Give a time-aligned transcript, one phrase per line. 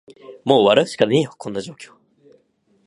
[0.45, 1.93] もう笑うしかねーよ、こんな状況